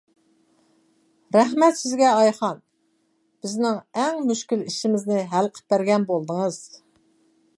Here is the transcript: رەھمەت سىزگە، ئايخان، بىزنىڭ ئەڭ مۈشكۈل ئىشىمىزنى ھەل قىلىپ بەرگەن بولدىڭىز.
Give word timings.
رەھمەت 1.35 1.77
سىزگە، 1.81 2.07
ئايخان، 2.21 2.63
بىزنىڭ 3.45 3.77
ئەڭ 4.05 4.25
مۈشكۈل 4.31 4.65
ئىشىمىزنى 4.71 5.23
ھەل 5.35 5.53
قىلىپ 5.57 5.75
بەرگەن 5.75 6.11
بولدىڭىز. 6.13 6.61